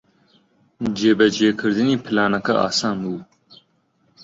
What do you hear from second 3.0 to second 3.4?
بوو.